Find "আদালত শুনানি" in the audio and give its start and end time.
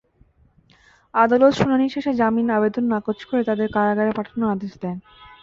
1.13-1.85